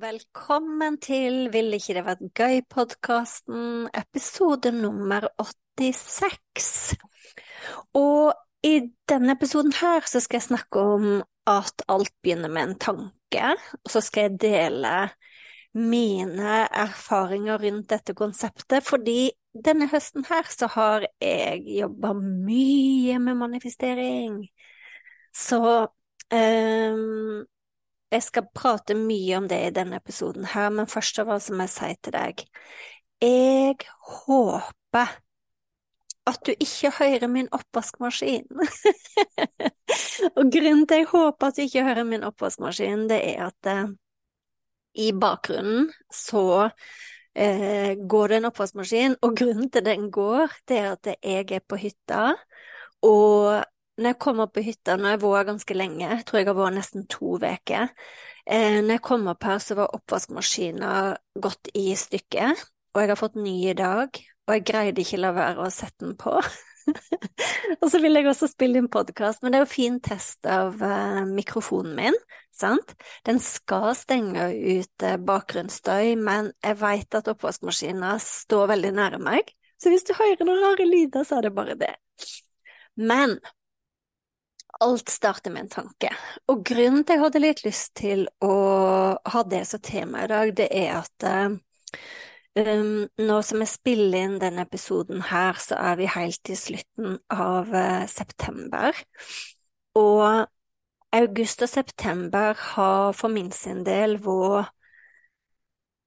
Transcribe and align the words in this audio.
Velkommen 0.00 0.94
til 1.02 1.50
Vil 1.52 1.74
ikke 1.76 1.94
det 1.98 2.02
vært 2.06 2.22
gøy-podkasten, 2.38 3.90
episode 3.92 4.70
nummer 4.72 5.26
86. 5.36 6.94
Og 7.98 8.32
i 8.64 8.72
denne 9.10 9.34
episoden 9.36 9.74
her 9.82 10.06
så 10.08 10.22
skal 10.22 10.38
jeg 10.38 10.46
snakke 10.46 10.80
om 10.94 11.06
at 11.50 11.84
alt 11.92 12.14
begynner 12.24 12.48
med 12.48 12.70
en 12.70 12.74
tanke, 12.86 13.52
og 13.82 13.92
så 13.92 14.00
skal 14.00 14.30
jeg 14.30 14.40
dele 14.46 14.96
mine 15.76 16.56
erfaringer 16.72 17.60
rundt 17.60 17.90
dette 17.92 18.16
konseptet, 18.16 18.86
fordi 18.88 19.32
denne 19.52 19.90
høsten 19.92 20.24
her 20.30 20.48
så 20.48 20.70
har 20.72 21.08
jeg 21.20 21.64
jobba 21.82 22.14
mye 22.16 23.18
med 23.20 23.42
manifestering. 23.44 24.44
Så 25.36 25.60
um, 26.32 27.42
jeg 28.12 28.24
skal 28.26 28.48
prate 28.54 28.96
mye 28.98 29.36
om 29.38 29.48
det 29.48 29.58
i 29.66 29.74
denne 29.74 29.98
episoden 30.00 30.46
her, 30.52 30.70
men 30.74 30.90
først 30.90 31.20
av 31.22 31.32
alt 31.32 31.50
må 31.52 31.66
jeg 31.66 31.74
si 31.74 31.92
til 32.04 32.16
deg 32.16 32.42
Jeg 33.22 33.76
håper 34.12 35.14
at 36.28 36.38
du 36.46 36.52
ikke 36.52 36.92
hører 36.98 37.26
min 37.30 37.48
oppvaskmaskin. 37.54 38.46
og 40.38 40.52
grunnen 40.54 40.84
til 40.86 41.00
jeg 41.02 41.08
håper 41.10 41.48
at 41.48 41.56
du 41.56 41.64
ikke 41.64 41.86
hører 41.86 42.06
min 42.06 42.26
oppvaskmaskin, 42.26 43.08
det 43.10 43.18
er 43.32 43.48
at 43.48 43.70
eh, 43.70 43.90
i 45.02 45.10
bakgrunnen 45.18 45.88
så 46.14 46.68
eh, 47.34 47.98
går 47.98 48.30
det 48.30 48.38
en 48.38 48.50
oppvaskmaskin, 48.52 49.18
og 49.22 49.36
grunnen 49.40 49.70
til 49.72 49.86
den 49.88 50.10
går, 50.14 50.54
det 50.68 50.78
er 50.78 50.88
at 50.92 51.12
jeg 51.16 51.50
er 51.58 51.66
på 51.66 51.80
hytta, 51.80 52.34
og 53.02 53.64
når 54.02 54.14
jeg 54.14 54.20
kom 54.22 54.42
opp 54.44 54.52
på 54.56 54.64
hytta, 54.66 54.98
når 54.98 55.14
jeg 55.14 55.22
var 55.22 55.48
ganske 55.48 55.76
lenge, 55.76 56.10
tror 56.26 56.40
jeg 56.40 56.48
har 56.50 56.58
vært 56.58 56.76
nesten 56.76 57.06
to 57.10 57.36
uker, 57.38 57.92
eh, 58.46 58.80
når 58.80 58.96
jeg 58.96 59.04
kom 59.06 59.30
opp 59.32 59.46
her, 59.46 59.62
så 59.62 59.78
var 59.78 59.94
oppvaskmaskinen 59.96 61.16
gått 61.42 61.72
i 61.78 61.92
stykker, 61.98 62.66
og 62.92 63.00
jeg 63.02 63.12
har 63.12 63.20
fått 63.20 63.38
ny 63.40 63.56
i 63.70 63.78
dag, 63.78 64.20
og 64.46 64.54
jeg 64.56 64.66
greide 64.68 65.02
ikke 65.04 65.22
la 65.22 65.32
være 65.36 65.64
å 65.64 65.72
sette 65.72 66.04
den 66.04 66.16
på. 66.20 66.34
og 67.80 67.88
så 67.90 68.00
vil 68.02 68.18
jeg 68.18 68.28
også 68.28 68.48
spille 68.50 68.82
inn 68.82 68.90
podkast, 68.92 69.42
men 69.42 69.54
det 69.54 69.60
er 69.60 69.64
jo 69.64 69.70
fin 69.70 69.98
test 70.02 70.48
av 70.50 70.82
uh, 70.82 71.22
mikrofonen 71.28 71.94
min, 71.98 72.18
sant? 72.52 72.94
Den 73.26 73.38
skal 73.42 73.92
stenge 73.98 74.50
ut 74.50 75.06
uh, 75.06 75.16
bakgrunnsstøy, 75.22 76.16
men 76.20 76.50
jeg 76.64 76.80
veit 76.82 77.18
at 77.18 77.30
oppvaskmaskina 77.32 78.16
står 78.22 78.72
veldig 78.74 78.94
nære 78.98 79.22
meg, 79.22 79.54
så 79.82 79.90
hvis 79.90 80.06
du 80.06 80.14
hører 80.18 80.44
noen 80.46 80.62
rare 80.62 80.86
lyder, 80.86 81.26
så 81.26 81.38
er 81.38 81.48
det 81.48 81.56
bare 81.56 81.78
det. 81.78 81.94
Men 82.98 83.38
alt 84.80 85.08
starter 85.08 85.50
med 85.50 85.66
en 85.66 85.68
tanke. 85.68 86.10
Og 86.48 86.64
grunnen 86.64 87.04
til 87.04 87.12
at 87.12 87.16
jeg 87.16 87.24
hadde 87.24 87.42
litt 87.42 87.64
lyst 87.66 87.94
til 87.98 88.26
å 88.44 88.54
ha 89.34 89.42
det 89.48 89.64
som 89.68 89.82
tema 89.84 90.24
i 90.24 90.30
dag, 90.32 90.54
det 90.56 90.68
er 90.72 91.02
at 91.02 91.26
um, 92.56 93.04
nå 93.18 93.38
som 93.46 93.64
jeg 93.64 93.72
spiller 93.72 94.18
inn 94.26 94.38
denne 94.42 94.64
episoden 94.66 95.24
her, 95.28 95.60
så 95.60 95.78
er 95.80 96.00
vi 96.00 96.10
helt 96.10 96.40
til 96.46 96.58
slutten 96.58 97.18
av 97.32 97.72
uh, 97.72 98.04
september. 98.10 98.96
Og 99.98 100.46
august 101.12 101.62
og 101.62 101.68
september 101.68 102.56
har 102.72 103.12
for 103.16 103.32
min 103.32 103.52
sin 103.52 103.84
del 103.84 104.16
vært 104.24 104.72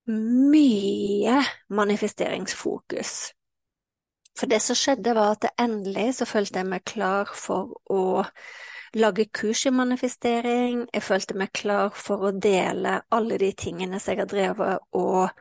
mye 0.05 1.39
manifesteringsfokus. 1.73 3.34
For 4.35 4.51
det 4.51 4.59
som 4.63 4.75
skjedde, 4.75 5.15
var 5.15 5.35
at 5.35 5.51
endelig 5.61 6.17
så 6.19 6.27
følte 6.27 6.59
jeg 6.59 6.67
meg 6.67 6.83
klar 6.87 7.29
for 7.31 7.77
å 7.91 8.25
lage 8.95 9.27
kurs 9.35 9.65
i 9.67 9.71
manifestering. 9.75 10.85
Jeg 10.93 11.03
følte 11.03 11.37
meg 11.39 11.53
klar 11.55 11.93
for 11.95 12.27
å 12.27 12.33
dele 12.35 12.99
alle 13.15 13.39
de 13.39 13.51
tingene 13.55 13.99
som 13.99 14.13
jeg 14.13 14.23
har 14.23 14.31
drevet 14.31 14.83
og 14.95 15.31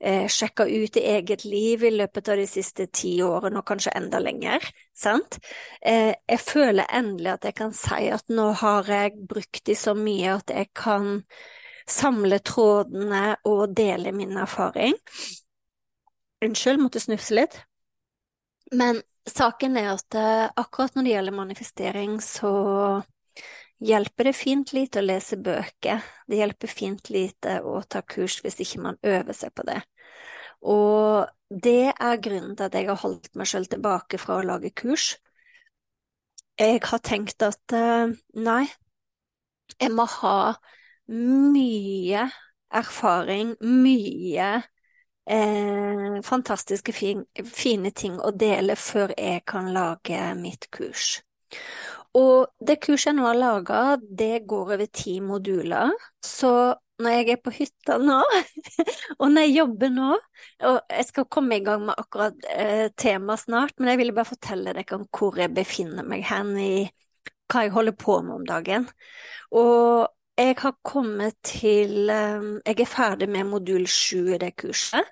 eh, 0.00 0.26
sjekka 0.28 0.66
ut 0.68 0.96
i 0.96 1.04
eget 1.14 1.44
liv 1.44 1.84
i 1.84 1.92
løpet 1.94 2.32
av 2.32 2.40
de 2.40 2.48
siste 2.48 2.88
ti 2.92 3.14
årene, 3.24 3.60
og 3.60 3.68
kanskje 3.68 3.94
enda 3.96 4.20
lenger. 4.24 4.64
Sant? 4.96 5.40
Eh, 5.80 6.12
jeg 6.28 6.44
føler 6.44 6.88
endelig 6.88 7.34
at 7.34 7.48
jeg 7.48 7.58
kan 7.60 7.76
si 7.76 8.10
at 8.12 8.32
nå 8.32 8.50
har 8.64 8.88
jeg 8.88 9.16
brukt 9.28 9.64
de 9.66 9.76
så 9.76 9.96
mye 9.96 10.36
at 10.38 10.52
jeg 10.56 10.72
kan 10.76 11.20
samle 11.90 12.38
trådene 12.46 13.36
og 13.48 13.74
dele 13.76 14.12
min 14.16 14.36
erfaring. 14.38 14.96
Unnskyld, 16.40 16.80
måtte 16.80 17.02
snufse 17.02 17.36
litt. 17.36 17.60
Men 18.70 19.00
saken 19.28 19.78
er 19.80 19.92
at 19.94 20.16
uh, 20.18 20.50
akkurat 20.60 20.94
når 20.94 21.06
det 21.06 21.14
gjelder 21.14 21.36
manifestering, 21.36 22.18
så 22.22 22.52
hjelper 23.80 24.28
det 24.28 24.36
fint 24.36 24.72
lite 24.76 25.00
å 25.00 25.06
lese 25.06 25.38
bøker. 25.40 26.04
Det 26.28 26.40
hjelper 26.40 26.70
fint 26.70 27.10
lite 27.10 27.60
å 27.64 27.80
ta 27.88 28.02
kurs 28.02 28.38
hvis 28.44 28.60
ikke 28.62 28.82
man 28.84 29.00
øver 29.02 29.36
seg 29.36 29.54
på 29.56 29.66
det. 29.68 29.80
Og 30.60 31.26
det 31.50 31.92
er 31.94 32.22
grunnen 32.22 32.54
til 32.56 32.68
at 32.68 32.76
jeg 32.76 32.90
har 32.90 33.00
holdt 33.00 33.32
meg 33.38 33.48
selv 33.48 33.70
tilbake 33.72 34.20
fra 34.20 34.38
å 34.38 34.46
lage 34.46 34.74
kurs. 34.76 35.14
Jeg 36.60 36.82
har 36.84 37.00
tenkt 37.00 37.42
at 37.42 37.74
uh, 37.74 38.12
nei, 38.36 38.64
jeg 39.80 39.94
må 39.96 40.04
ha 40.20 40.52
mye 41.10 42.26
erfaring, 42.70 43.54
mye 43.64 44.50
eh, 45.26 45.79
fantastiske 46.26 46.92
fin, 46.94 47.24
fine 47.44 47.92
ting 47.96 48.18
å 48.20 48.32
dele 48.34 48.76
før 48.78 49.14
jeg 49.16 49.44
kan 49.48 49.72
lage 49.74 50.20
mitt 50.38 50.68
kurs. 50.74 51.20
Og 52.18 52.50
det 52.66 52.80
kurset 52.82 53.12
jeg 53.12 53.18
nå 53.18 53.26
har 53.28 53.38
laga, 53.38 53.80
det 54.00 54.46
går 54.50 54.74
over 54.76 54.86
ti 54.90 55.20
moduler, 55.22 55.92
så 56.24 56.74
når 57.00 57.14
jeg 57.16 57.28
er 57.32 57.40
på 57.40 57.52
hytta 57.54 57.96
nå, 58.02 58.18
og 59.20 59.26
når 59.30 59.46
jeg 59.46 59.56
jobber 59.56 59.92
nå, 59.94 60.08
og 60.68 60.78
jeg 60.90 61.08
skal 61.08 61.28
komme 61.32 61.58
i 61.60 61.64
gang 61.64 61.84
med 61.86 62.00
akkurat 62.02 62.48
eh, 62.52 62.88
temaet 62.98 63.44
snart, 63.44 63.76
men 63.78 63.92
jeg 63.92 64.00
ville 64.02 64.16
bare 64.16 64.32
fortelle 64.32 64.74
dere 64.76 64.98
om 64.98 65.06
hvor 65.16 65.38
jeg 65.40 65.54
befinner 65.54 66.06
meg 66.06 66.26
hen 66.28 66.56
i 66.60 66.72
hva 67.50 67.64
jeg 67.66 67.74
holder 67.74 67.96
på 67.98 68.20
med 68.26 68.40
om 68.40 68.46
dagen. 68.46 68.88
Og 69.58 70.10
jeg 70.40 70.56
har 70.60 70.76
kommet 70.86 71.36
til 71.44 72.10
eh, 72.10 72.50
Jeg 72.66 72.80
er 72.80 72.90
ferdig 72.90 73.28
med 73.28 73.48
modul 73.50 73.86
sju 73.90 74.34
i 74.34 74.40
det 74.40 74.54
kurset. 74.60 75.06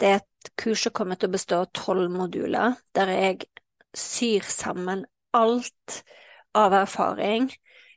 Det 0.00 0.08
er 0.08 0.20
et 0.20 0.31
kurs 0.60 0.86
som 0.86 0.94
kommer 0.96 1.18
til 1.18 1.30
å 1.30 1.34
bestå 1.36 1.62
av 1.62 1.70
tolv 1.76 2.10
moduler, 2.12 2.76
der 2.96 3.12
jeg 3.12 3.46
syr 3.96 4.46
sammen 4.48 5.04
alt 5.36 6.02
av 6.56 6.74
erfaring 6.76 7.50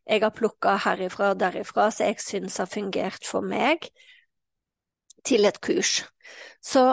jeg 0.05 0.21
har 0.21 0.33
plukka 0.37 0.75
herifra 0.83 1.31
og 1.33 1.39
derifra, 1.41 1.89
som 1.91 2.05
jeg 2.05 2.21
syns 2.21 2.59
har 2.61 2.69
fungert 2.69 3.25
for 3.25 3.45
meg, 3.45 3.87
til 5.25 5.47
et 5.49 5.57
kurs. 5.65 6.03
Så 6.61 6.91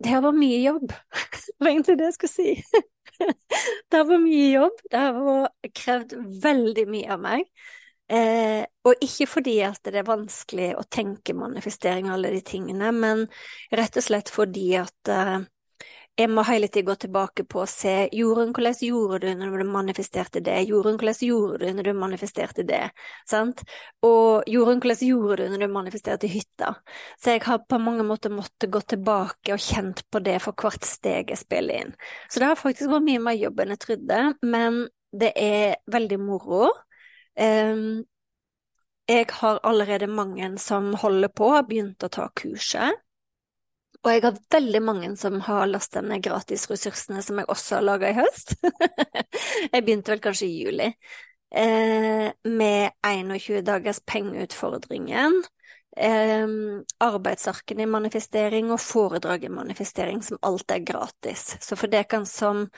det 0.00 0.12
har 0.12 0.24
vært 0.24 0.40
mye 0.40 0.60
jobb. 0.60 0.92
Det 1.60 1.66
var 1.66 1.74
egentlig 1.74 1.98
det 2.00 2.06
jeg 2.08 2.16
skulle 2.16 2.32
si. 2.32 2.52
Det 3.90 3.98
har 3.98 4.06
vært 4.08 4.22
mye 4.22 4.46
jobb, 4.48 4.78
det 4.88 5.00
har 5.00 5.72
krevd 5.76 6.14
veldig 6.40 6.84
mye 6.88 7.10
av 7.12 7.20
meg. 7.20 7.42
Eh, 8.10 8.64
og 8.84 9.04
ikke 9.04 9.28
fordi 9.30 9.60
at 9.62 9.84
det 9.86 10.00
er 10.00 10.08
vanskelig 10.08 10.72
å 10.74 10.82
tenke 10.90 11.36
manifestering 11.36 12.08
og 12.08 12.16
alle 12.16 12.32
de 12.34 12.42
tingene, 12.42 12.90
men 12.96 13.26
rett 13.70 13.98
og 14.00 14.02
slett 14.02 14.32
fordi 14.34 14.72
at 14.80 15.10
eh, 15.14 15.36
jeg 16.18 16.28
må 16.28 16.42
hele 16.44 16.68
tiden 16.68 16.88
gå 16.88 16.94
tilbake 17.00 17.44
på 17.48 17.62
å 17.62 17.68
se 17.70 17.92
jorden, 18.12 18.50
hvordan 18.52 18.74
gjorde 18.84 19.20
du 19.22 19.38
når 19.40 19.62
du 19.62 19.70
manifesterte 19.70 20.42
det? 20.44 20.58
jorden, 20.68 20.98
hvordan 20.98 21.22
gjorde 21.24 21.60
du 21.62 21.78
når 21.78 21.86
du 21.86 21.92
manifesterte 21.96 22.64
det? 22.68 22.82
Sant? 23.30 23.62
Og 24.04 24.50
jorden, 24.50 24.82
hvordan 24.82 25.06
gjorde 25.06 25.46
du 25.46 25.54
når 25.54 25.64
du 25.64 25.72
manifesterte 25.72 26.28
hytta? 26.28 26.74
Så 27.22 27.36
jeg 27.36 27.44
har 27.46 27.62
på 27.62 27.80
mange 27.80 28.04
måter 28.04 28.34
måttet 28.34 28.72
gå 28.74 28.82
tilbake 28.90 29.54
og 29.54 29.64
kjent 29.64 30.04
på 30.10 30.20
det 30.26 30.40
for 30.44 30.58
hvert 30.58 30.84
steg 30.84 31.32
jeg 31.32 31.40
spiller 31.40 31.86
inn. 31.86 31.96
Så 32.28 32.42
det 32.42 32.50
har 32.50 32.60
faktisk 32.60 32.90
vært 32.90 33.06
mye 33.06 33.24
mer 33.30 33.40
jobb 33.40 33.62
enn 33.62 33.74
jeg 33.76 33.84
trodde, 33.86 34.22
men 34.42 34.84
det 35.14 35.32
er 35.38 35.78
veldig 35.90 36.20
moro. 36.20 36.68
Jeg 39.10 39.26
har 39.40 39.60
allerede 39.66 40.06
mange 40.06 40.58
som 40.58 40.94
holder 40.94 41.28
på, 41.34 41.48
har 41.54 41.66
begynt 41.66 42.02
å 42.06 42.10
ta 42.12 42.28
kurset. 42.36 42.98
Og 44.00 44.12
jeg 44.14 44.22
har 44.24 44.36
veldig 44.54 44.80
mange 44.80 45.08
som 45.20 45.40
har 45.44 45.66
lastet 45.68 46.06
ned 46.08 46.22
gratisressursene 46.24 47.20
som 47.24 47.40
jeg 47.40 47.50
også 47.52 47.76
har 47.76 47.84
laga 47.84 48.12
i 48.12 48.16
høst. 48.16 48.54
jeg 49.74 49.82
begynte 49.84 50.14
vel 50.14 50.22
kanskje 50.24 50.48
i 50.48 50.62
juli, 50.62 50.86
eh, 51.52 52.30
med 52.48 52.94
21 53.04 53.60
dagers 53.66 54.00
pengeutfordringen. 54.08 55.42
Eh, 55.96 56.46
arbeidsarkene 57.04 57.84
i 57.84 57.90
manifestering 57.90 58.72
og 58.72 58.80
foredrag 58.80 59.44
i 59.44 59.52
manifestering, 59.52 60.24
som 60.24 60.40
alt 60.48 60.72
er 60.72 60.86
gratis. 60.86 61.58
Så 61.60 61.76
for 61.76 61.92
dere 61.92 62.24
som 62.30 62.68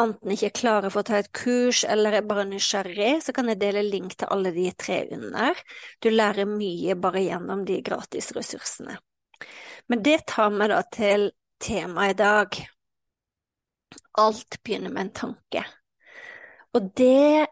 enten 0.00 0.32
ikke 0.34 0.48
er 0.48 0.56
klare 0.58 0.90
for 0.90 1.04
å 1.04 1.08
ta 1.08 1.20
et 1.20 1.30
kurs 1.36 1.84
eller 1.88 2.18
er 2.18 2.26
bare 2.26 2.46
nysgjerrig, 2.48 3.20
så 3.22 3.34
kan 3.36 3.50
jeg 3.50 3.60
dele 3.62 3.84
link 3.86 4.16
til 4.18 4.30
alle 4.34 4.52
de 4.54 4.66
tre 4.78 5.04
under. 5.14 5.60
Du 6.02 6.10
lærer 6.10 6.50
mye 6.50 6.96
bare 6.98 7.22
gjennom 7.24 7.64
de 7.68 7.80
gratisressursene. 7.86 8.98
Men 9.90 10.04
det 10.04 10.20
tar 10.30 10.54
meg 10.54 10.72
da 10.72 10.80
til 10.94 11.30
temaet 11.62 12.16
i 12.16 12.20
dag. 12.22 12.60
Alt 14.20 14.58
begynner 14.62 14.94
med 14.94 15.06
en 15.06 15.14
tanke. 15.20 15.64
Og 16.74 16.90
det 16.98 17.46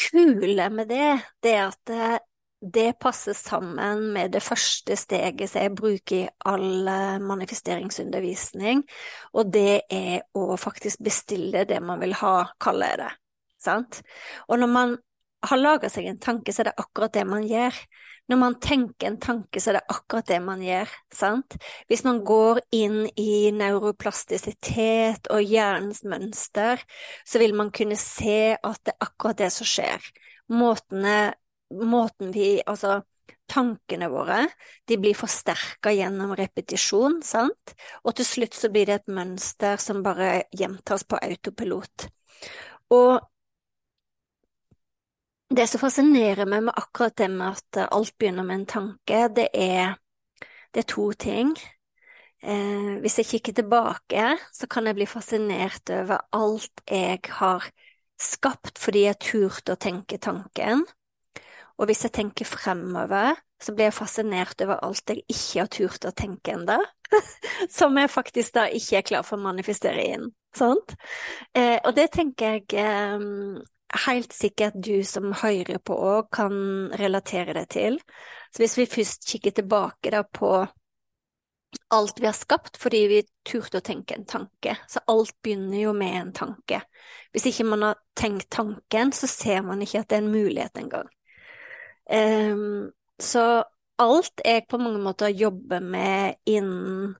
kule 0.00 0.70
med 0.72 0.88
det, 0.88 1.12
det 1.44 1.54
er 1.56 1.66
at 1.68 2.26
det, 2.60 2.98
passer 3.00 3.32
sammen 3.32 4.10
med 4.12 4.34
det 4.34 4.42
første 4.44 4.96
steget 4.98 5.48
som 5.48 5.64
jeg 5.64 5.74
bruker 5.78 6.16
i 6.18 6.28
all 6.48 6.90
manifesteringsundervisning, 7.24 8.84
og 9.32 9.52
det 9.54 9.82
er 9.88 10.26
å 10.36 10.58
faktisk 10.60 11.00
bestille 11.04 11.64
det 11.68 11.80
man 11.82 12.02
vil 12.02 12.12
ha, 12.20 12.50
kaller 12.60 12.92
jeg 12.92 13.00
det. 13.00 13.10
Sant? 13.60 14.02
Og 14.48 14.60
når 14.60 14.72
man 14.72 14.94
har 15.48 15.60
laga 15.60 15.88
seg 15.92 16.08
en 16.08 16.20
tanke, 16.20 16.52
så 16.52 16.62
er 16.62 16.70
det 16.70 16.80
akkurat 16.80 17.16
det 17.16 17.26
man 17.28 17.44
gjør. 17.48 17.76
Når 18.30 18.38
man 18.38 18.54
tenker 18.62 19.08
en 19.08 19.18
tanke, 19.18 19.58
så 19.60 19.72
er 19.72 19.78
det 19.80 19.90
akkurat 19.90 20.28
det 20.28 20.38
man 20.44 20.60
gjør, 20.62 20.90
sant? 21.12 21.56
Hvis 21.90 22.04
man 22.06 22.20
går 22.26 22.60
inn 22.76 23.02
i 23.18 23.50
neuroplastisitet 23.56 25.30
og 25.32 25.42
hjernens 25.42 26.04
mønster, 26.06 26.84
så 27.26 27.40
vil 27.42 27.56
man 27.58 27.72
kunne 27.74 27.98
se 27.98 28.54
at 28.54 28.84
det 28.86 28.94
er 28.94 29.08
akkurat 29.08 29.40
det 29.40 29.50
som 29.54 29.66
skjer. 29.66 30.06
Måtene, 30.52 31.32
måten 31.70 32.32
vi, 32.34 32.60
altså 32.66 33.00
tankene 33.50 34.08
våre, 34.10 34.44
de 34.86 34.98
blir 35.00 35.16
forsterka 35.18 35.92
gjennom 35.94 36.34
repetisjon, 36.38 37.20
sant? 37.26 37.74
Og 38.04 38.14
til 38.18 38.26
slutt 38.26 38.56
så 38.56 38.70
blir 38.72 38.86
det 38.88 39.00
et 39.00 39.12
mønster 39.12 39.80
som 39.82 40.04
bare 40.06 40.44
gjentas 40.54 41.06
på 41.06 41.18
autopilot. 41.18 42.06
Og 42.94 43.18
det 45.50 45.66
som 45.66 45.82
fascinerer 45.82 46.46
meg 46.46 46.68
med 46.68 46.78
akkurat 46.78 47.16
det 47.18 47.26
med 47.32 47.58
at 47.58 47.82
alt 47.90 48.14
begynner 48.18 48.46
med 48.46 48.60
en 48.60 48.70
tanke, 48.70 49.24
det 49.34 49.48
er, 49.54 49.96
det 50.70 50.84
er 50.84 50.90
to 50.94 51.10
ting. 51.18 51.54
Eh, 52.40 52.92
hvis 53.02 53.18
jeg 53.18 53.30
kikker 53.32 53.58
tilbake, 53.58 54.28
så 54.54 54.68
kan 54.70 54.86
jeg 54.86 54.96
bli 54.96 55.08
fascinert 55.10 55.90
over 55.92 56.22
alt 56.32 56.84
jeg 56.86 57.18
har 57.40 57.66
skapt 58.20 58.78
fordi 58.78 59.06
jeg 59.08 59.20
turte 59.20 59.74
å 59.74 59.80
tenke 59.80 60.20
tanken. 60.22 60.86
Og 61.80 61.88
hvis 61.88 62.04
jeg 62.04 62.12
tenker 62.12 62.48
fremover, 62.48 63.38
så 63.60 63.72
blir 63.72 63.88
jeg 63.88 63.96
fascinert 63.96 64.60
over 64.64 64.80
alt 64.84 65.12
jeg 65.12 65.24
ikke 65.28 65.62
har 65.62 65.70
turt 65.72 66.06
å 66.08 66.14
tenke 66.16 66.54
ennå, 66.54 66.76
som 67.78 67.96
jeg 67.96 68.12
faktisk 68.12 68.56
da 68.56 68.66
ikke 68.68 69.00
er 69.00 69.06
klar 69.12 69.24
for 69.26 69.40
å 69.40 69.46
manifestere 69.48 70.04
inn. 70.12 70.30
Sant? 70.56 70.96
Eh, 71.56 71.78
og 71.78 71.94
det 71.96 72.10
tenker 72.16 72.56
jeg 72.56 72.80
eh, 72.82 73.24
helt 74.06 74.34
sikkert 74.34 74.76
du 74.82 75.00
som 75.06 75.32
hører 75.42 75.80
på 75.82 75.96
òg 75.96 76.28
kan 76.34 76.54
relatere 77.00 77.54
det 77.56 77.68
til. 77.76 77.96
Så 78.52 78.64
hvis 78.64 78.76
vi 78.78 78.90
først 78.90 79.26
kikker 79.30 79.56
tilbake 79.60 80.12
da 80.14 80.22
på 80.24 80.52
alt 81.94 82.18
vi 82.18 82.26
har 82.26 82.34
skapt 82.34 82.78
fordi 82.82 83.00
vi 83.10 83.20
turte 83.46 83.78
å 83.78 83.84
tenke 83.84 84.16
en 84.16 84.26
tanke, 84.28 84.76
så 84.90 85.02
alt 85.10 85.36
begynner 85.42 85.78
jo 85.84 85.94
med 85.96 86.16
en 86.18 86.34
tanke. 86.34 86.82
Hvis 87.34 87.46
ikke 87.52 87.68
man 87.70 87.86
har 87.86 88.02
tenkt 88.18 88.50
tanken, 88.50 89.14
så 89.14 89.30
ser 89.30 89.62
man 89.66 89.82
ikke 89.82 90.02
at 90.02 90.10
det 90.10 90.18
er 90.18 90.24
en 90.24 90.34
mulighet 90.34 90.82
engang. 90.82 91.10
Um, 92.10 92.90
så 93.20 93.62
alt 94.00 94.42
jeg 94.44 94.66
på 94.70 94.80
mange 94.80 95.00
måter 95.02 95.30
jobber 95.30 95.82
med 95.84 96.40
innen 96.48 97.14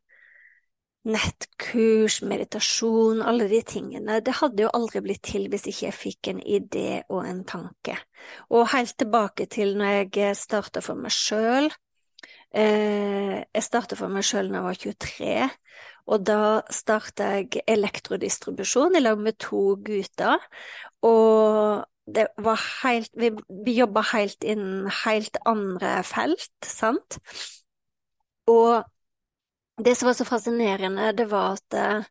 nettkurs, 1.09 2.21
meditasjon, 2.23 3.23
alle 3.25 3.47
de 3.49 3.61
tingene. 3.65 4.19
Det 4.25 4.37
hadde 4.41 4.67
jo 4.67 4.73
aldri 4.77 5.01
blitt 5.05 5.23
til 5.31 5.47
hvis 5.49 5.69
ikke 5.71 5.87
jeg 5.87 5.97
fikk 5.97 6.31
en 6.33 6.43
idé 6.45 7.03
og 7.09 7.25
en 7.25 7.45
tanke. 7.49 7.97
Og 8.53 8.69
helt 8.75 8.97
tilbake 9.01 9.47
til 9.51 9.77
når 9.81 10.11
jeg 10.13 10.37
starta 10.37 10.83
for 10.85 11.01
meg 11.01 11.15
sjøl. 11.15 11.71
Eh, 12.51 13.39
jeg 13.47 13.65
starta 13.65 13.97
for 13.97 14.13
meg 14.13 14.27
sjøl 14.27 14.51
da 14.51 14.59
jeg 14.59 14.67
var 14.67 14.81
23, 14.85 15.49
og 16.11 16.25
da 16.27 16.41
starta 16.75 17.31
jeg 17.39 17.63
elektrodistribusjon 17.71 18.99
i 18.99 19.05
lag 19.05 19.21
med 19.23 19.39
to 19.41 19.79
gutter. 19.87 20.43
Og 21.07 21.87
det 22.15 22.27
var 22.43 22.61
helt 22.83 23.11
Vi, 23.19 23.31
vi 23.65 23.77
jobba 23.79 24.03
helt 24.13 24.45
innen 24.45 24.89
helt 25.05 25.37
andre 25.49 26.01
felt, 26.07 26.53
sant? 26.67 27.19
Og 28.51 28.83
det 29.81 29.95
som 29.97 30.11
var 30.11 30.19
så 30.19 30.27
fascinerende, 30.29 31.13
det 31.17 31.31
var 31.31 31.57
at 31.57 31.77
eh, 31.77 32.11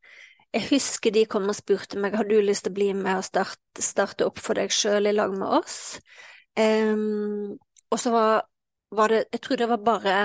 jeg 0.54 0.66
husker 0.72 1.14
de 1.14 1.26
kom 1.30 1.50
og 1.52 1.58
spurte 1.58 2.00
meg 2.02 2.16
har 2.18 2.26
du 2.26 2.40
lyst 2.42 2.66
til 2.66 2.74
å 2.74 2.78
bli 2.80 2.88
med 2.98 3.20
og 3.20 3.28
starte, 3.28 3.84
starte 3.84 4.26
opp 4.26 4.42
for 4.42 4.58
deg 4.58 4.74
sjøl 4.74 5.10
i 5.10 5.14
lag 5.14 5.36
med 5.36 5.60
oss. 5.60 6.00
Um, 6.58 7.60
og 7.94 8.02
så 8.02 8.14
var, 8.14 8.48
var, 8.90 9.14
det, 9.14 9.28
jeg 9.36 9.44
tror 9.46 9.62
det 9.62 9.70
var 9.70 9.86
bare 9.86 10.16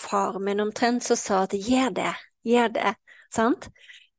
far 0.00 0.40
min 0.42 0.64
omtrent 0.64 1.06
som 1.06 1.18
sa 1.18 1.44
at 1.46 1.54
gjør 1.54 1.94
det, 2.00 2.12
gjør 2.46 2.74
det, 2.74 2.94
sant? 3.32 3.70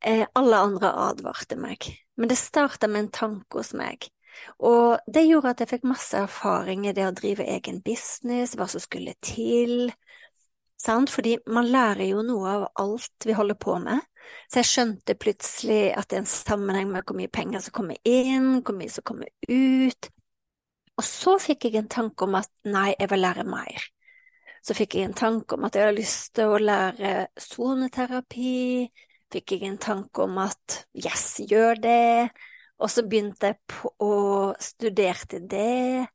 Eh, 0.01 0.24
alle 0.39 0.63
andre 0.69 0.94
advarte 1.09 1.57
meg, 1.59 1.89
men 2.15 2.31
det 2.31 2.39
starta 2.39 2.88
med 2.88 3.05
en 3.05 3.13
tanke 3.20 3.60
hos 3.60 3.75
meg. 3.77 4.08
Og 4.60 5.02
det 5.08 5.26
gjorde 5.28 5.56
at 5.56 5.64
jeg 5.64 5.72
fikk 5.74 5.90
masse 5.90 6.18
erfaring 6.18 6.88
i 6.88 6.96
det 6.96 7.08
å 7.08 7.16
drive 7.16 7.46
egen 7.58 7.82
business, 7.86 8.56
hva 8.58 8.68
som 8.72 8.84
skulle 8.84 9.16
til, 9.26 9.92
Sant? 10.82 11.12
Fordi 11.14 11.36
man 11.54 11.70
lærer 11.70 12.08
jo 12.10 12.24
noe 12.26 12.56
av 12.56 12.64
alt 12.82 13.28
vi 13.28 13.36
holder 13.38 13.58
på 13.62 13.78
med. 13.84 14.02
Så 14.50 14.62
jeg 14.62 14.70
skjønte 14.70 15.18
plutselig 15.20 15.92
at 15.98 16.10
det 16.10 16.18
er 16.18 16.24
en 16.24 16.32
sammenheng 16.32 16.90
med 16.92 17.06
hvor 17.06 17.18
mye 17.18 17.32
penger 17.32 17.62
som 17.62 17.76
kommer 17.76 18.00
inn, 18.08 18.62
hvor 18.66 18.78
mye 18.78 18.90
som 18.90 19.06
kommer 19.06 19.30
ut. 19.50 20.10
Og 20.98 21.06
så 21.08 21.38
fikk 21.42 21.68
jeg 21.68 21.82
en 21.82 21.92
tanke 21.92 22.26
om 22.26 22.38
at 22.40 22.50
nei, 22.70 22.92
jeg 22.98 23.10
vil 23.12 23.24
lære 23.24 23.46
mer. 23.50 23.88
Så 24.66 24.78
fikk 24.78 24.98
jeg 24.98 25.10
en 25.10 25.18
tanke 25.18 25.58
om 25.58 25.66
at 25.66 25.78
jeg 25.78 25.88
hadde 25.88 25.98
lyst 25.98 26.34
til 26.38 26.54
å 26.54 26.62
lære 26.62 27.14
soneterapi. 27.42 28.62
Fikk 29.34 29.56
jeg 29.56 29.70
en 29.70 29.82
tanke 29.82 30.26
om 30.26 30.38
at 30.44 30.84
yes, 30.98 31.26
gjør 31.50 31.82
det. 31.82 32.30
Og 32.82 32.90
så 32.90 33.04
begynte 33.06 33.52
jeg 33.52 33.60
på 33.70 33.92
å 34.02 34.16
studere 34.62 35.40
det. 35.52 36.08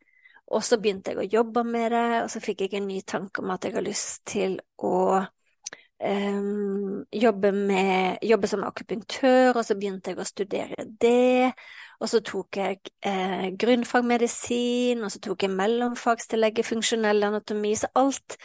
Og 0.47 0.63
så 0.63 0.79
begynte 0.79 1.13
jeg 1.13 1.23
å 1.23 1.31
jobbe 1.39 1.65
med 1.67 1.91
det, 1.95 2.07
og 2.25 2.29
så 2.31 2.43
fikk 2.43 2.67
jeg 2.67 2.77
en 2.79 2.87
ny 2.87 3.01
tanke 3.07 3.43
om 3.43 3.51
at 3.55 3.67
jeg 3.67 3.75
har 3.75 3.83
lyst 3.87 4.21
til 4.31 4.61
å 4.79 4.99
um, 5.19 7.03
jobbe, 7.11 7.51
med, 7.51 8.23
jobbe 8.23 8.51
som 8.51 8.63
akupunktør, 8.67 9.57
og 9.57 9.65
så 9.67 9.75
begynte 9.79 10.13
jeg 10.13 10.23
å 10.23 10.29
studere 10.29 10.87
det. 11.03 11.51
Og 11.97 12.11
så 12.13 12.21
tok 12.21 12.59
jeg 12.61 12.79
eh, 13.09 13.47
grunnfagmedisin, 13.57 15.01
og 15.03 15.11
så 15.15 15.21
tok 15.25 15.47
jeg 15.47 15.55
mellomfagstillegg 15.57 16.61
i 16.61 16.67
funksjonell 16.67 17.25
anatomi. 17.25 17.73
Så 17.79 17.89
alt, 17.97 18.37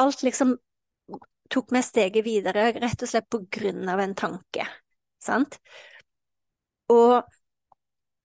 alt 0.00 0.24
liksom 0.24 0.56
tok 1.52 1.74
meg 1.76 1.84
steget 1.84 2.24
videre, 2.26 2.70
rett 2.80 3.04
og 3.04 3.10
slett 3.10 3.28
på 3.30 3.44
grunn 3.52 3.84
av 3.92 4.00
en 4.00 4.16
tanke. 4.16 4.64
Sant? 5.22 5.60
Og 6.92 7.20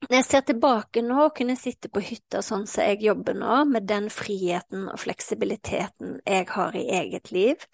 når 0.08 0.16
jeg 0.16 0.26
ser 0.30 0.46
tilbake 0.48 1.04
nå, 1.04 1.18
og 1.26 1.36
kunne 1.36 1.58
sitte 1.60 1.92
på 1.92 2.04
hytta 2.04 2.42
sånn 2.46 2.66
som 2.70 2.88
jeg 2.88 3.04
jobber 3.10 3.36
nå, 3.38 3.64
med 3.68 3.88
den 3.90 4.08
friheten 4.14 4.88
og 4.94 5.00
fleksibiliteten 5.02 6.20
jeg 6.24 6.48
har 6.54 6.78
i 6.80 6.86
eget 7.02 7.34
liv, 7.36 7.68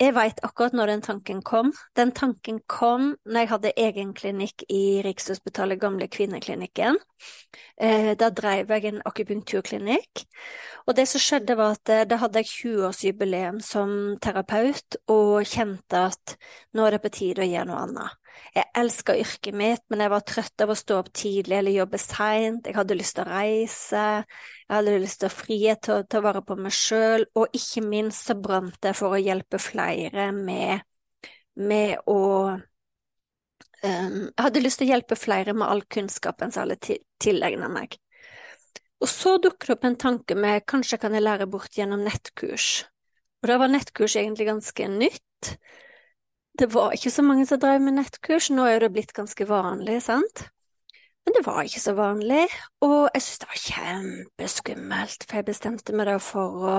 jeg 0.00 0.14
veit 0.16 0.38
akkurat 0.46 0.72
når 0.72 0.94
den 0.94 1.02
tanken 1.04 1.40
kom. 1.44 1.74
Den 1.96 2.12
tanken 2.16 2.62
kom 2.70 3.10
når 3.28 3.42
jeg 3.42 3.50
hadde 3.50 3.72
egen 3.84 4.14
klinikk 4.16 4.64
i 4.72 5.02
Rikshospitalet 5.04 5.80
Gamle 5.80 6.08
Kvinneklinikken. 6.08 6.96
Eh, 7.76 8.14
da 8.16 8.30
drev 8.32 8.72
jeg 8.72 8.86
en 8.88 9.02
akupunkturklinikk. 9.04 10.24
Og 10.88 10.96
det 10.96 11.04
som 11.10 11.20
skjedde, 11.20 11.56
var 11.60 11.76
at 11.76 11.92
eh, 11.92 12.06
da 12.08 12.16
hadde 12.22 12.40
jeg 12.40 12.48
20-årsjubileum 12.54 13.60
som 13.64 13.92
terapeut, 14.24 14.96
og 15.12 15.44
kjente 15.44 16.06
at 16.14 16.36
nå 16.72 16.86
er 16.86 16.96
det 16.96 17.04
på 17.04 17.12
tide 17.20 17.44
å 17.44 17.50
gjøre 17.50 17.68
noe 17.68 17.84
annet. 17.84 18.19
Jeg 18.54 18.66
elska 18.80 19.14
yrket 19.14 19.54
mitt, 19.54 19.82
men 19.90 20.02
jeg 20.02 20.10
var 20.10 20.24
trøtt 20.26 20.64
av 20.64 20.72
å 20.72 20.76
stå 20.78 20.96
opp 20.98 21.10
tidlig 21.14 21.56
eller 21.58 21.74
jobbe 21.74 22.00
seint. 22.02 22.66
Jeg 22.66 22.76
hadde 22.76 22.96
lyst 22.98 23.16
til 23.16 23.24
å 23.24 23.30
reise, 23.30 24.04
jeg 24.66 24.74
hadde 24.74 24.96
lyst 25.02 25.20
til 25.22 25.30
å 25.30 25.34
frihet 25.34 25.82
til, 25.86 26.02
å 26.02 26.18
å 26.18 26.24
vare 26.24 26.42
på 26.46 26.56
meg 26.58 26.74
sjøl, 26.74 27.26
og 27.38 27.54
ikke 27.56 27.84
minst 27.86 28.26
så 28.26 28.36
brant 28.38 28.90
jeg 28.90 28.98
for 28.98 29.14
å 29.14 29.22
hjelpe 29.22 29.60
flere 29.62 30.30
med, 30.34 30.82
med 31.60 32.10
å 32.10 32.20
um, 32.50 32.60
Jeg 33.82 34.44
hadde 34.44 34.64
lyst 34.64 34.82
til 34.82 34.90
å 34.90 34.92
hjelpe 34.94 35.18
flere 35.18 35.54
med 35.54 35.68
all 35.70 35.84
kunnskapen 35.86 36.50
som 36.50 36.66
alle 36.66 36.78
tilegna 36.80 37.70
meg. 37.70 37.94
Og 39.00 39.08
så 39.08 39.38
dukker 39.40 39.70
det 39.70 39.76
opp 39.78 39.86
en 39.88 40.00
tanke 40.00 40.36
med 40.36 40.66
kanskje 40.68 40.98
kan 41.00 41.14
jeg 41.16 41.24
lære 41.24 41.48
bort 41.48 41.76
gjennom 41.78 42.02
nettkurs. 42.04 42.84
Og 43.40 43.48
da 43.48 43.56
var 43.62 43.72
nettkurs 43.72 44.18
egentlig 44.20 44.50
ganske 44.50 44.88
nytt 44.92 45.54
det 46.58 46.70
var 46.74 46.94
ikke 46.94 47.12
så 47.12 47.22
mange 47.24 47.46
som 47.48 47.60
drev 47.62 47.82
med 47.82 47.98
nettkurs, 47.98 48.50
nå 48.52 48.66
er 48.68 48.82
det 48.82 48.92
blitt 48.94 49.14
ganske 49.16 49.46
vanlig, 49.48 50.00
sant? 50.04 50.48
Men 51.24 51.36
det 51.36 51.44
var 51.46 51.62
ikke 51.62 51.82
så 51.82 51.94
vanlig, 51.94 52.46
og 52.84 53.10
jeg 53.14 53.22
syntes 53.22 53.40
det 53.42 53.50
var 53.50 53.62
kjempeskummelt, 53.66 55.26
for 55.28 55.38
jeg 55.38 55.48
bestemte 55.50 55.94
meg 55.96 56.08
da 56.08 56.16
for 56.22 56.66
å, 56.66 56.76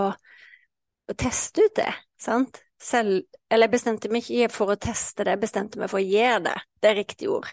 å 1.08 1.16
teste 1.18 1.68
ut 1.68 1.76
det, 1.78 1.92
sant? 2.22 2.62
Selv, 2.82 3.22
eller 3.54 3.70
jeg 3.70 3.76
bestemte 3.76 4.10
meg 4.10 4.26
ikke 4.26 4.50
for 4.54 4.74
å 4.74 4.80
teste 4.82 5.24
det, 5.24 5.36
jeg 5.36 5.44
bestemte 5.44 5.82
meg 5.82 5.92
for 5.92 6.02
å 6.02 6.06
gjøre 6.06 6.42
det, 6.50 6.58
det 6.82 6.90
er 6.90 6.98
riktig 6.98 7.30
ord. 7.30 7.52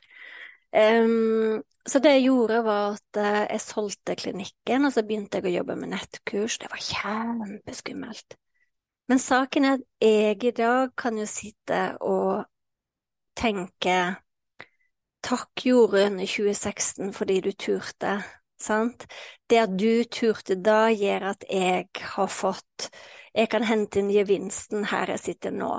Um, 0.73 1.61
så 1.89 2.01
det 2.05 2.17
jeg 2.17 2.27
gjorde, 2.29 2.63
var 2.65 2.97
at 2.97 3.21
uh, 3.21 3.45
jeg 3.45 3.65
solgte 3.65 4.17
klinikken, 4.21 4.89
og 4.89 4.97
så 4.97 5.05
begynte 5.05 5.41
jeg 5.41 5.53
å 5.53 5.57
jobbe 5.61 5.77
med 5.81 5.93
nettkurs. 5.95 6.59
Det 6.61 6.73
var 6.73 6.85
kjempeskummelt. 6.85 8.37
Men 9.09 9.21
saken 9.23 9.65
er 9.65 9.79
at 9.79 9.85
jeg 10.05 10.45
i 10.45 10.50
dag 10.53 10.91
kan 10.97 11.17
jo 11.17 11.25
sitte 11.29 11.97
og 12.05 12.45
tenke 13.38 13.99
takk 15.25 15.65
Jorunn 15.65 16.21
i 16.21 16.27
2016 16.29 17.15
fordi 17.17 17.41
du 17.47 17.50
turte, 17.53 18.19
sant? 18.61 19.07
Det 19.49 19.62
at 19.62 19.75
du 19.81 20.05
turte 20.12 20.59
da, 20.61 20.88
gjør 20.93 21.31
at 21.33 21.49
jeg 21.49 21.88
har 22.15 22.29
fått 22.33 22.91
Jeg 23.35 23.49
kan 23.53 23.62
hente 23.62 24.00
inn 24.00 24.09
gevinsten 24.11 24.88
her 24.91 25.12
jeg 25.12 25.21
sitter 25.23 25.53
nå. 25.55 25.71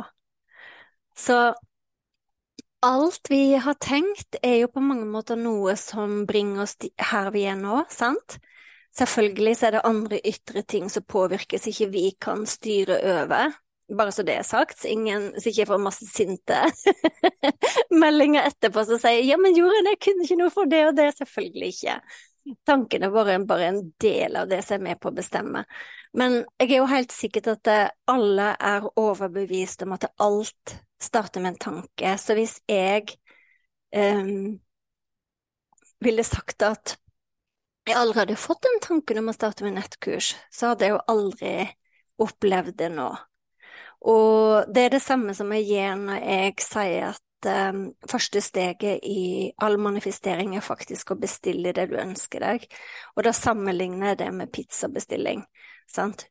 Så 1.18 1.54
alt 2.86 3.28
vi 3.30 3.58
har 3.60 3.76
tenkt, 3.84 4.38
er 4.42 4.62
jo 4.62 4.70
på 4.72 4.84
mange 4.84 5.06
måter 5.10 5.36
noe 5.36 5.74
som 5.76 6.24
bringer 6.30 6.64
oss 6.64 6.78
her 7.12 7.34
vi 7.36 7.44
er 7.52 7.58
nå, 7.60 7.82
sant? 7.92 8.38
Selvfølgelig 8.98 9.56
så 9.58 9.68
er 9.68 9.78
det 9.78 9.88
andre 9.88 10.20
ytre 10.26 10.64
ting 10.68 10.90
som 10.92 11.06
påvirkes 11.08 11.68
ikke 11.70 11.90
vi 11.94 12.06
kan 12.22 12.46
styre 12.50 12.98
over. 13.22 13.54
Bare 13.98 14.14
så 14.14 14.24
det 14.26 14.36
er 14.38 14.46
sagt, 14.46 14.84
ingen, 14.86 15.32
så 15.40 15.50
ikke 15.50 15.64
jeg 15.64 15.70
får 15.70 15.82
masse 15.82 16.06
sinte 16.10 16.58
meldinger 18.04 18.50
etterpå 18.50 18.84
som 18.86 19.00
sier 19.02 19.24
ja, 19.26 19.38
men 19.42 19.58
Jorunn, 19.58 19.90
jeg 19.90 20.02
kunne 20.04 20.26
ikke 20.26 20.38
noe 20.38 20.54
for 20.54 20.70
det 20.70 20.84
og 20.92 20.98
det. 20.98 21.08
Selvfølgelig 21.18 21.72
ikke. 21.74 21.96
Tankene 22.66 23.10
våre 23.14 23.36
er 23.38 23.48
bare 23.50 23.72
en 23.72 23.82
del 24.02 24.38
av 24.40 24.50
det 24.50 24.62
som 24.66 24.78
er 24.78 24.86
med 24.92 25.02
på 25.02 25.10
å 25.10 25.18
bestemme. 25.18 25.64
Men 26.18 26.40
jeg 26.58 26.72
er 26.72 26.80
jo 26.80 26.90
helt 26.90 27.14
sikker 27.14 27.52
at 27.54 27.74
alle 28.10 28.54
er 28.58 28.88
overbevist 28.98 29.86
om 29.86 29.94
at 29.98 30.10
alt 30.22 30.78
starter 31.02 31.44
med 31.44 31.56
en 31.56 31.62
tanke. 31.66 32.16
Så 32.18 32.38
hvis 32.38 32.58
jeg 32.70 33.06
um, 33.96 34.58
ville 36.02 36.26
sagt 36.26 36.66
at 36.66 36.98
jeg 37.90 37.98
aldri 38.00 38.24
hadde 38.24 38.40
fått 38.40 38.62
den 38.66 38.80
tanken 38.84 39.22
om 39.22 39.32
å 39.32 39.36
starte 39.36 39.66
med 39.66 39.78
nettkurs, 39.78 40.34
så 40.54 40.72
hadde 40.72 40.88
jeg 40.88 40.96
jo 40.96 41.02
aldri 41.12 41.54
opplevd 42.20 42.78
det 42.80 42.92
nå. 42.94 43.10
Og 44.10 44.70
det 44.72 44.86
er 44.86 44.94
det 44.96 45.04
samme 45.04 45.36
som 45.36 45.52
jeg 45.56 45.68
gjør 45.74 45.98
når 46.06 46.22
jeg 46.24 46.54
sier 46.64 47.10
at 47.10 47.50
um, 47.74 47.82
første 48.08 48.42
steget 48.44 49.04
i 49.04 49.50
all 49.64 49.76
manifestering 49.82 50.56
er 50.56 50.64
faktisk 50.64 51.12
å 51.12 51.20
bestille 51.20 51.74
det 51.76 51.90
du 51.92 51.98
ønsker 52.00 52.46
deg, 52.46 52.68
og 53.16 53.26
da 53.28 53.36
sammenligner 53.36 54.14
jeg 54.14 54.22
det 54.24 54.30
med 54.36 54.54
pizzabestilling. 54.56 55.44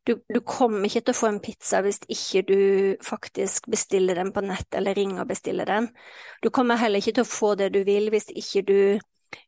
Du, 0.06 0.20
du, 0.30 0.38
kommer 0.46 0.86
ikke 0.86 1.00
til 1.02 1.16
å 1.16 1.18
få 1.18 1.28
en 1.32 1.40
pizza 1.42 1.80
hvis 1.82 1.98
ikke 2.06 2.42
du 2.46 2.60
faktisk 3.02 3.66
bestiller 3.66 4.14
den 4.20 4.30
på 4.30 4.44
nett 4.46 4.70
eller 4.78 4.94
ringer 4.94 5.24
og 5.24 5.32
bestiller 5.32 5.66
den. 5.66 5.88
Du 6.44 6.46
kommer 6.54 6.78
heller 6.78 7.02
ikke 7.02 7.16
til 7.16 7.26
å 7.26 7.30
få 7.32 7.56
det 7.58 7.72
du 7.74 7.80
vil 7.82 8.06
hvis 8.14 8.30
ikke 8.30 8.62
du 8.68 8.78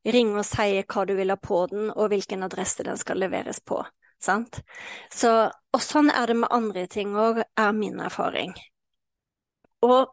Ring 0.05 0.35
og 0.37 0.45
si 0.49 0.83
hva 0.83 1.05
du 1.09 1.15
vil 1.19 1.33
ha 1.33 1.39
på 1.41 1.65
den, 1.73 1.91
og 1.95 2.13
hvilken 2.13 2.45
adresse 2.47 2.85
den 2.87 3.01
skal 3.01 3.21
leveres 3.23 3.63
på. 3.65 3.81
Sant? 4.21 4.61
Så, 5.13 5.33
og 5.49 5.83
sånn 5.85 6.11
er 6.13 6.29
det 6.29 6.41
med 6.43 6.53
andre 6.53 6.85
ting 6.93 7.15
òg, 7.17 7.43
er 7.57 7.77
min 7.77 8.01
erfaring. 8.05 8.53
Og 9.87 10.13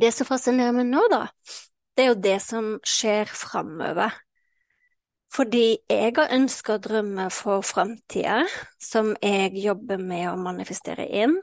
det 0.00 0.12
som 0.16 0.28
fascinerer 0.28 0.76
meg 0.76 0.88
nå, 0.88 1.02
da, 1.12 1.26
det 1.96 2.04
er 2.04 2.10
jo 2.12 2.22
det 2.28 2.38
som 2.44 2.70
skjer 2.84 3.28
framover. 3.32 4.16
Fordi 5.34 5.78
jeg 5.90 6.12
har 6.16 6.32
ønska 6.32 6.76
drømmer 6.78 7.28
for 7.34 7.64
framtida, 7.66 8.44
som 8.80 9.14
jeg 9.22 9.56
jobber 9.58 9.98
med 9.98 10.28
å 10.30 10.36
manifestere 10.40 11.08
inn. 11.08 11.34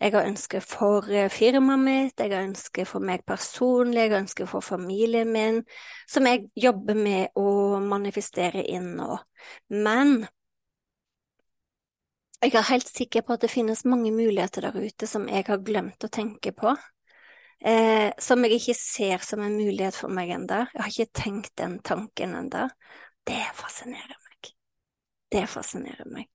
Jeg 0.00 0.14
har 0.14 0.28
ønsker 0.28 0.64
for 0.64 1.08
eh, 1.12 1.28
firmaet 1.32 1.80
mitt, 1.82 2.20
jeg 2.20 2.32
har 2.32 2.44
ønsker 2.46 2.86
for 2.88 3.04
meg 3.04 3.24
personlig, 3.28 4.04
jeg 4.04 4.12
har 4.12 4.22
ønsker 4.22 4.48
for 4.48 4.64
familien 4.64 5.32
min, 5.32 5.62
som 6.08 6.28
jeg 6.28 6.46
jobber 6.56 6.96
med 6.96 7.36
å 7.36 7.80
manifestere 7.84 8.64
inn 8.64 8.94
nå. 9.00 9.18
Men 9.72 10.22
jeg 12.40 12.54
er 12.56 12.70
helt 12.70 12.88
sikker 12.88 13.24
på 13.26 13.36
at 13.36 13.44
det 13.44 13.52
finnes 13.52 13.84
mange 13.84 14.12
muligheter 14.14 14.64
der 14.64 14.80
ute 14.80 15.08
som 15.08 15.28
jeg 15.28 15.44
har 15.48 15.60
glemt 15.64 16.06
å 16.06 16.12
tenke 16.12 16.54
på. 16.56 16.72
Eh, 17.60 18.08
som 18.16 18.40
jeg 18.46 18.56
ikke 18.56 18.76
ser 18.78 19.24
som 19.24 19.42
en 19.44 19.58
mulighet 19.58 19.96
for 19.96 20.12
meg 20.12 20.32
enda. 20.32 20.62
Jeg 20.72 20.80
har 20.80 20.94
ikke 20.94 21.20
tenkt 21.24 21.52
den 21.60 21.76
tanken 21.84 22.32
ennå. 22.38 22.70
Det 23.28 23.42
fascinerer 23.56 24.16
meg. 24.16 24.52
Det 25.30 25.46
fascinerer 25.50 26.08
meg. 26.10 26.28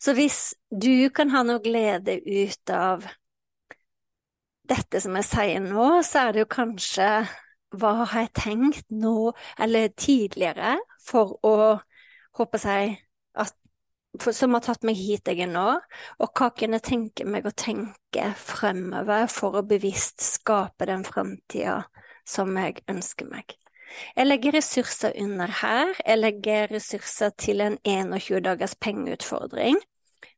Så 0.00 0.14
hvis 0.16 0.54
du 0.70 1.08
kan 1.14 1.32
ha 1.34 1.42
noe 1.44 1.60
glede 1.64 2.18
ut 2.24 2.72
av 2.72 3.04
dette 4.68 5.00
som 5.00 5.16
jeg 5.18 5.28
sier 5.28 5.60
nå, 5.64 5.90
så 6.04 6.26
er 6.26 6.34
det 6.34 6.44
jo 6.44 6.50
kanskje 6.52 7.10
hva 7.76 7.92
har 8.00 8.24
jeg 8.24 8.32
tenkt 8.36 8.86
nå, 8.92 9.32
eller 9.60 9.92
tidligere, 9.96 10.78
for 11.04 11.36
å 11.44 11.54
håper 12.38 12.64
jeg 12.64 12.94
at 13.38 13.54
for, 14.18 14.32
som 14.32 14.54
har 14.56 14.64
tatt 14.64 14.86
meg 14.88 14.96
hit 14.98 15.28
jeg 15.28 15.44
er 15.44 15.50
nå, 15.52 15.66
og 16.18 16.30
hva 16.38 16.48
kan 16.56 16.76
jeg 16.76 16.86
tenke 16.86 17.26
meg 17.28 17.46
å 17.46 17.54
tenke 17.54 18.30
fremover 18.40 19.28
for 19.32 19.58
å 19.58 19.66
bevisst 19.68 20.24
skape 20.24 20.88
den 20.88 21.04
framtida 21.06 21.82
som 22.28 22.54
jeg 22.56 22.82
ønsker 22.88 23.28
meg. 23.28 23.52
Jeg 24.16 24.26
legger 24.26 24.58
ressurser 24.58 25.16
under 25.22 25.52
her, 25.62 25.94
jeg 26.06 26.18
legger 26.18 26.72
ressurser 26.74 27.32
til 27.38 27.62
en 27.64 27.78
21 27.84 28.40
dagers 28.44 28.76
pengeutfordring. 28.80 29.80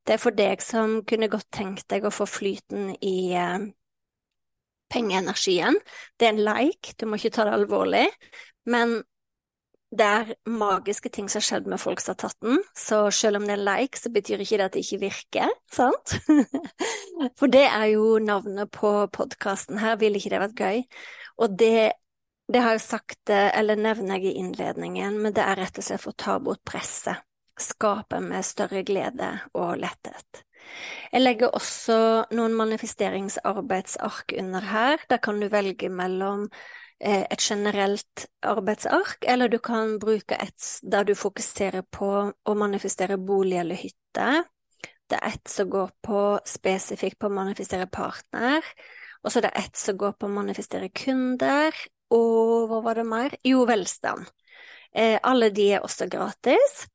Det 0.07 0.17
er 0.17 0.23
for 0.23 0.37
deg 0.37 0.63
som 0.65 1.01
kunne 1.09 1.29
godt 1.31 1.51
tenkt 1.53 1.89
deg 1.93 2.07
å 2.07 2.15
få 2.15 2.27
flyten 2.29 2.95
i 3.05 3.33
eh, 3.37 3.69
pengeenergien. 4.91 5.79
Det 6.19 6.29
er 6.29 6.35
en 6.35 6.45
like, 6.47 6.97
du 6.99 7.07
må 7.07 7.21
ikke 7.21 7.35
ta 7.37 7.47
det 7.47 7.57
alvorlig, 7.59 8.07
men 8.71 9.01
det 9.91 10.07
er 10.07 10.29
magiske 10.47 11.11
ting 11.11 11.27
som 11.29 11.41
har 11.41 11.47
skjedd 11.49 11.69
med 11.71 11.81
folk 11.83 12.03
som 12.03 12.15
har 12.15 12.21
tatt 12.23 12.37
den, 12.47 12.61
så 12.79 13.03
selv 13.15 13.41
om 13.41 13.47
det 13.49 13.57
er 13.57 13.65
like, 13.65 13.99
så 13.99 14.13
betyr 14.15 14.43
ikke 14.45 14.61
det 14.61 14.69
at 14.69 14.77
det 14.77 14.85
ikke 14.85 15.01
virker, 15.03 15.55
sant? 15.75 16.15
For 17.39 17.51
det 17.51 17.65
er 17.67 17.89
jo 17.97 18.21
navnet 18.23 18.71
på 18.75 18.93
podkasten 19.13 19.81
her, 19.83 19.99
ville 19.99 20.21
ikke 20.21 20.31
det 20.35 20.43
vært 20.45 20.63
gøy? 20.63 20.85
Og 21.43 21.59
det 21.59 21.91
det 22.51 22.63
har 22.65 22.75
jeg 22.75 22.83
sagt, 22.83 23.31
eh, 23.31 23.51
eller 23.59 23.79
nevner 23.79 24.19
jeg 24.19 24.33
i 24.33 24.39
innledningen, 24.43 25.21
men 25.23 25.35
det 25.37 25.45
er 25.45 25.61
rett 25.61 25.79
og 25.79 25.87
slett 25.87 26.03
for 26.03 26.15
å 26.15 26.23
ta 26.25 26.39
bort 26.43 26.65
presset. 26.67 27.23
Skape 27.61 28.19
med 28.25 28.45
større 28.47 28.83
glede 28.89 29.29
og 29.55 29.77
letthet. 29.79 30.45
Jeg 31.13 31.23
legger 31.23 31.55
også 31.57 31.97
noen 32.37 32.55
manifesteringsarbeidsark 32.57 34.35
under 34.41 34.67
her. 34.71 35.03
Der 35.11 35.21
kan 35.23 35.41
du 35.41 35.49
velge 35.53 35.91
mellom 35.93 36.47
eh, 37.01 37.23
et 37.23 37.43
generelt 37.43 38.27
arbeidsark, 38.43 39.27
eller 39.29 39.53
du 39.53 39.59
kan 39.59 39.99
bruke 40.03 40.39
et 40.41 40.71
der 40.83 41.05
du 41.05 41.15
fokuserer 41.15 41.85
på 41.85 42.11
å 42.33 42.57
manifestere 42.57 43.19
bolig 43.19 43.61
eller 43.61 43.79
hytte. 43.79 44.31
Det 45.11 45.19
er 45.19 45.35
et 45.35 45.51
som 45.51 45.71
går 45.71 45.91
på 46.07 46.25
spesifikt 46.47 47.19
på 47.19 47.31
å 47.31 47.35
manifestere 47.35 47.87
partner, 47.91 48.65
og 49.23 49.31
så 49.31 49.41
er 49.41 49.49
det 49.49 49.57
et 49.59 49.77
som 49.77 49.99
går 50.01 50.15
på 50.17 50.29
å 50.29 50.33
manifestere 50.33 50.89
kunder, 50.95 51.75
og 52.15 52.71
hva 52.71 52.81
var 52.85 53.01
det 53.01 53.07
mer? 53.09 53.37
Jo, 53.47 53.65
velstand. 53.69 54.27
Eh, 54.93 55.19
alle 55.23 55.51
de 55.55 55.69
er 55.77 55.85
også 55.87 56.09
gratis. 56.11 56.87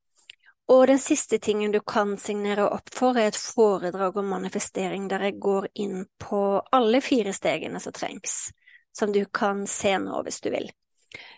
Og 0.68 0.86
den 0.90 0.98
siste 0.98 1.38
tingen 1.38 1.70
du 1.70 1.78
kan 1.86 2.16
signere 2.18 2.66
opp 2.66 2.90
for, 2.94 3.14
er 3.14 3.30
et 3.30 3.38
foredrag 3.38 4.16
om 4.18 4.32
manifestering 4.34 5.06
der 5.10 5.28
jeg 5.28 5.38
går 5.42 5.68
inn 5.78 6.00
på 6.18 6.40
alle 6.74 7.00
fire 7.04 7.34
stegene 7.36 7.78
som 7.82 7.94
trengs, 7.94 8.48
som 8.90 9.14
du 9.14 9.22
kan 9.30 9.62
se 9.70 9.94
nå 10.02 10.24
hvis 10.26 10.42
du 10.42 10.50
vil. 10.50 10.66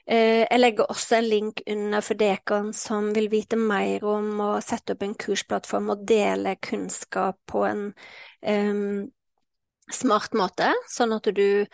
Eh, 0.08 0.46
jeg 0.46 0.60
legger 0.60 0.88
også 0.88 1.18
en 1.18 1.28
link 1.28 1.60
under 1.68 2.00
for 2.04 2.18
dere 2.18 2.62
som 2.72 3.12
vil 3.14 3.28
vite 3.28 3.58
mer 3.60 4.06
om 4.08 4.40
å 4.40 4.48
sette 4.64 4.96
opp 4.96 5.04
en 5.04 5.14
kursplattform 5.20 5.92
og 5.92 6.06
dele 6.08 6.56
kunnskap 6.64 7.36
på 7.46 7.66
en 7.68 7.84
um, 8.40 9.04
smart 9.92 10.32
måte, 10.36 10.72
sånn 10.88 11.12
at 11.16 11.28
du, 11.36 11.66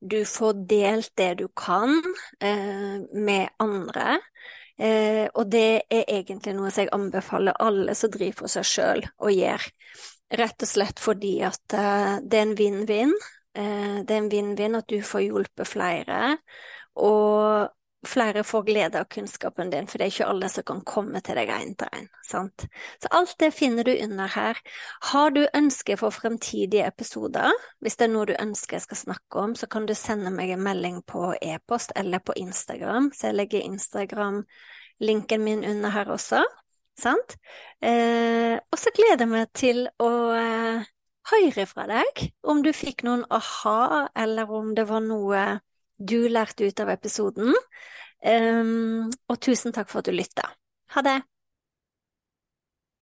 du 0.00 0.24
får 0.24 0.66
delt 0.68 1.12
det 1.20 1.34
du 1.40 1.46
kan 1.56 1.92
eh, 2.40 3.00
med 3.12 3.48
andre. 3.60 4.18
Eh, 4.80 5.26
og 5.34 5.50
det 5.52 5.82
er 5.92 6.06
egentlig 6.08 6.54
noe 6.56 6.70
som 6.72 6.86
jeg 6.86 6.94
anbefaler 6.96 7.58
alle 7.60 7.94
som 7.98 8.12
driver 8.12 8.42
for 8.42 8.52
seg 8.52 8.68
sjøl 8.68 9.04
å 9.20 9.32
gjøre. 9.32 9.74
Rett 10.40 10.62
og 10.62 10.70
slett 10.70 11.02
fordi 11.02 11.34
at 11.44 11.76
eh, 11.76 12.16
det 12.22 12.40
er 12.40 12.48
en 12.48 12.56
vinn-vinn. 12.58 13.14
det 13.52 14.14
er 14.14 14.20
en 14.20 14.30
vinn-vinn 14.30 14.78
at 14.78 14.86
du 14.88 15.00
får 15.02 15.24
hjulpet 15.24 15.66
flere, 15.66 16.36
og 16.94 17.66
flere 18.06 18.44
får 18.44 18.62
glede 18.62 19.00
av 19.00 19.04
kunnskapen 19.12 19.70
din, 19.70 19.86
for 19.86 19.98
det 19.98 20.06
er 20.06 20.12
ikke 20.14 20.28
alle 20.32 20.48
som 20.48 20.64
kan 20.66 20.80
komme 20.88 21.20
til 21.24 21.36
deg 21.36 21.50
én 21.52 21.74
til 21.78 21.90
én. 21.96 22.06
Så 22.24 22.42
alt 23.10 23.34
det 23.42 23.50
finner 23.54 23.84
du 23.84 23.92
under 23.92 24.30
her. 24.34 24.60
Har 25.12 25.30
du 25.30 25.42
ønsker 25.54 26.00
for 26.00 26.14
fremtidige 26.14 26.86
episoder, 26.86 27.52
hvis 27.80 27.96
det 28.00 28.08
er 28.08 28.14
noe 28.14 28.28
du 28.30 28.34
ønsker 28.38 28.78
jeg 28.78 28.86
skal 28.86 29.02
snakke 29.02 29.44
om, 29.44 29.54
så 29.54 29.68
kan 29.68 29.86
du 29.86 29.94
sende 29.94 30.32
meg 30.32 30.54
en 30.54 30.64
melding 30.64 31.02
på 31.06 31.34
e-post 31.42 31.92
eller 31.96 32.24
på 32.24 32.36
Instagram, 32.36 33.10
så 33.12 33.30
jeg 33.30 33.40
legger 33.42 33.66
Instagram-linken 33.68 35.44
min 35.44 35.64
under 35.64 35.92
her 35.96 36.12
også. 36.16 36.44
Sant? 37.00 37.36
Eh, 37.80 38.56
og 38.60 38.76
så 38.76 38.92
gleder 38.96 39.24
jeg 39.24 39.30
meg 39.30 39.52
til 39.56 39.86
å 40.02 40.10
eh, 40.36 40.88
høre 41.30 41.64
fra 41.68 41.86
deg 41.88 42.26
om 42.48 42.60
du 42.64 42.72
fikk 42.76 43.04
noen 43.06 43.24
aha, 43.32 44.08
eller 44.18 44.52
om 44.52 44.74
det 44.76 44.84
var 44.88 45.04
noe 45.04 45.44
du 46.00 46.24
lærte 46.32 46.66
ut 46.66 46.80
av 46.82 46.92
episoden. 46.96 47.52
Um, 48.20 49.10
og 49.28 49.40
tusen 49.40 49.76
takk 49.76 49.92
for 49.92 50.02
at 50.02 50.08
du 50.10 50.16
lytta. 50.16 50.48
Ha 50.96 51.04
det! 51.06 51.20